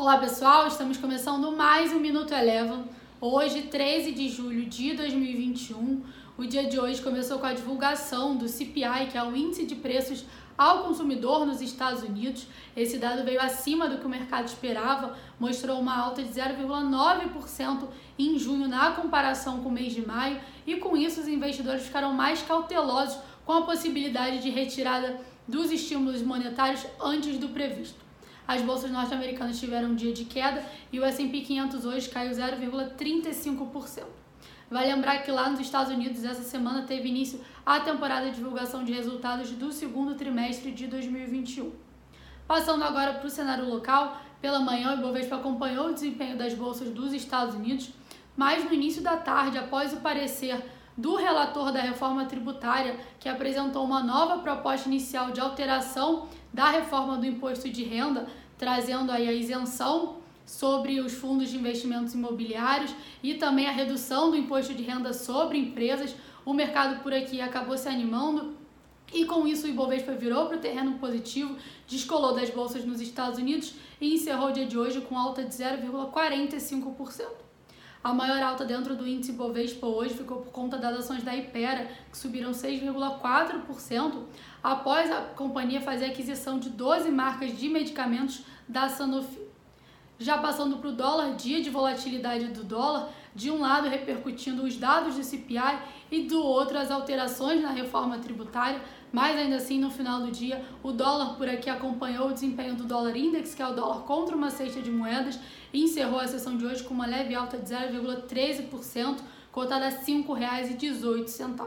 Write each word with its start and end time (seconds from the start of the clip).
Olá 0.00 0.16
pessoal, 0.16 0.66
estamos 0.66 0.96
começando 0.96 1.54
mais 1.54 1.92
um 1.92 2.00
Minuto 2.00 2.32
Eleven. 2.32 2.84
Hoje, 3.20 3.64
13 3.64 4.12
de 4.12 4.30
julho 4.30 4.64
de 4.64 4.94
2021. 4.94 6.02
O 6.38 6.46
dia 6.46 6.66
de 6.66 6.80
hoje 6.80 7.02
começou 7.02 7.38
com 7.38 7.44
a 7.44 7.52
divulgação 7.52 8.34
do 8.34 8.48
CPI, 8.48 9.08
que 9.10 9.18
é 9.18 9.22
o 9.22 9.36
Índice 9.36 9.66
de 9.66 9.74
Preços 9.74 10.24
ao 10.56 10.84
Consumidor 10.84 11.44
nos 11.44 11.60
Estados 11.60 12.02
Unidos. 12.02 12.46
Esse 12.74 12.96
dado 12.96 13.24
veio 13.24 13.42
acima 13.42 13.90
do 13.90 13.98
que 13.98 14.06
o 14.06 14.08
mercado 14.08 14.46
esperava, 14.46 15.18
mostrou 15.38 15.78
uma 15.78 15.98
alta 15.98 16.22
de 16.22 16.30
0,9% 16.30 17.86
em 18.18 18.38
junho 18.38 18.68
na 18.68 18.92
comparação 18.92 19.60
com 19.62 19.68
o 19.68 19.72
mês 19.72 19.92
de 19.92 20.00
maio, 20.00 20.40
e 20.66 20.76
com 20.76 20.96
isso 20.96 21.20
os 21.20 21.28
investidores 21.28 21.82
ficaram 21.82 22.14
mais 22.14 22.40
cautelosos 22.40 23.18
com 23.44 23.52
a 23.52 23.62
possibilidade 23.66 24.40
de 24.40 24.48
retirada 24.48 25.20
dos 25.46 25.70
estímulos 25.70 26.22
monetários 26.22 26.86
antes 27.02 27.36
do 27.36 27.50
previsto. 27.50 28.09
As 28.50 28.62
bolsas 28.62 28.90
norte-americanas 28.90 29.60
tiveram 29.60 29.90
um 29.90 29.94
dia 29.94 30.12
de 30.12 30.24
queda 30.24 30.64
e 30.92 30.98
o 30.98 31.04
S&P 31.04 31.42
500 31.42 31.84
hoje 31.84 32.08
caiu 32.08 32.32
0,35%. 32.32 34.02
Vale 34.68 34.92
lembrar 34.92 35.18
que 35.18 35.30
lá 35.30 35.48
nos 35.48 35.60
Estados 35.60 35.92
Unidos 35.92 36.24
essa 36.24 36.42
semana 36.42 36.82
teve 36.82 37.08
início 37.08 37.40
a 37.64 37.78
temporada 37.78 38.28
de 38.28 38.34
divulgação 38.34 38.82
de 38.82 38.92
resultados 38.92 39.52
do 39.52 39.70
segundo 39.70 40.16
trimestre 40.16 40.72
de 40.72 40.88
2021. 40.88 41.70
Passando 42.48 42.82
agora 42.82 43.14
para 43.14 43.28
o 43.28 43.30
cenário 43.30 43.68
local, 43.68 44.20
pela 44.40 44.58
manhã 44.58 44.96
o 44.96 44.98
Ibovespa 44.98 45.36
acompanhou 45.36 45.86
o 45.86 45.94
desempenho 45.94 46.36
das 46.36 46.52
bolsas 46.52 46.90
dos 46.90 47.12
Estados 47.12 47.54
Unidos, 47.54 47.90
mas 48.36 48.64
no 48.64 48.74
início 48.74 49.00
da 49.00 49.16
tarde, 49.16 49.58
após 49.58 49.92
o 49.92 49.98
parecer 49.98 50.60
do 51.00 51.16
relator 51.16 51.72
da 51.72 51.80
reforma 51.80 52.26
tributária, 52.26 52.94
que 53.18 53.28
apresentou 53.28 53.82
uma 53.84 54.02
nova 54.02 54.42
proposta 54.42 54.86
inicial 54.86 55.30
de 55.30 55.40
alteração 55.40 56.28
da 56.52 56.70
reforma 56.70 57.16
do 57.16 57.24
imposto 57.24 57.70
de 57.70 57.82
renda, 57.82 58.28
trazendo 58.58 59.10
aí 59.10 59.26
a 59.26 59.32
isenção 59.32 60.16
sobre 60.44 61.00
os 61.00 61.14
fundos 61.14 61.48
de 61.48 61.56
investimentos 61.56 62.12
imobiliários 62.12 62.94
e 63.22 63.34
também 63.34 63.66
a 63.66 63.72
redução 63.72 64.30
do 64.30 64.36
imposto 64.36 64.74
de 64.74 64.82
renda 64.82 65.14
sobre 65.14 65.56
empresas. 65.56 66.14
O 66.44 66.52
mercado 66.52 67.02
por 67.02 67.14
aqui 67.14 67.40
acabou 67.40 67.78
se 67.78 67.88
animando 67.88 68.54
e 69.10 69.24
com 69.24 69.46
isso 69.46 69.66
o 69.66 69.70
Ibovespa 69.70 70.12
virou 70.12 70.46
para 70.46 70.58
o 70.58 70.60
terreno 70.60 70.98
positivo, 70.98 71.56
descolou 71.88 72.34
das 72.34 72.50
bolsas 72.50 72.84
nos 72.84 73.00
Estados 73.00 73.38
Unidos 73.38 73.72
e 73.98 74.14
encerrou 74.14 74.50
o 74.50 74.52
dia 74.52 74.66
de 74.66 74.76
hoje 74.76 75.00
com 75.00 75.16
alta 75.16 75.42
de 75.42 75.54
0,45%. 75.54 77.49
A 78.02 78.14
maior 78.14 78.42
alta 78.42 78.64
dentro 78.64 78.96
do 78.96 79.06
índice 79.06 79.32
Bovespa 79.32 79.86
hoje 79.86 80.14
ficou 80.14 80.38
por 80.38 80.50
conta 80.50 80.78
das 80.78 81.00
ações 81.00 81.22
da 81.22 81.36
Ipera, 81.36 81.86
que 82.10 82.16
subiram 82.16 82.50
6,4% 82.50 84.22
após 84.62 85.10
a 85.10 85.20
companhia 85.36 85.82
fazer 85.82 86.06
a 86.06 86.08
aquisição 86.08 86.58
de 86.58 86.70
12 86.70 87.10
marcas 87.10 87.58
de 87.58 87.68
medicamentos 87.68 88.42
da 88.66 88.88
Sanofi. 88.88 89.49
Já 90.20 90.36
passando 90.36 90.76
para 90.76 90.90
o 90.90 90.92
dólar, 90.92 91.34
dia 91.34 91.62
de 91.62 91.70
volatilidade 91.70 92.48
do 92.48 92.62
dólar, 92.62 93.08
de 93.34 93.50
um 93.50 93.58
lado 93.58 93.88
repercutindo 93.88 94.62
os 94.64 94.76
dados 94.76 95.14
do 95.14 95.24
CPI 95.24 95.78
e 96.10 96.24
do 96.24 96.42
outro 96.44 96.76
as 96.76 96.90
alterações 96.90 97.62
na 97.62 97.70
reforma 97.70 98.18
tributária, 98.18 98.82
mas 99.10 99.34
ainda 99.34 99.56
assim 99.56 99.80
no 99.80 99.90
final 99.90 100.20
do 100.20 100.30
dia 100.30 100.62
o 100.82 100.92
dólar 100.92 101.36
por 101.36 101.48
aqui 101.48 101.70
acompanhou 101.70 102.28
o 102.28 102.34
desempenho 102.34 102.74
do 102.74 102.84
dólar 102.84 103.16
index, 103.16 103.54
que 103.54 103.62
é 103.62 103.66
o 103.66 103.72
dólar 103.72 104.02
contra 104.02 104.36
uma 104.36 104.50
cesta 104.50 104.82
de 104.82 104.90
moedas, 104.90 105.40
e 105.72 105.84
encerrou 105.84 106.20
a 106.20 106.28
sessão 106.28 106.54
de 106.54 106.66
hoje 106.66 106.84
com 106.84 106.92
uma 106.92 107.06
leve 107.06 107.34
alta 107.34 107.56
de 107.56 107.72
0,13%, 107.72 109.20
cotada 109.50 109.86
a 109.86 109.88
R$ 109.88 109.96
5,18. 110.04 111.66